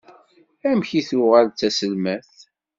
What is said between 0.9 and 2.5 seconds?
i tuɣal d taselmadt?